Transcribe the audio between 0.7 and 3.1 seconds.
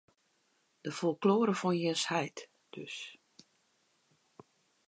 De ‘folklore fan jins heit’, dus.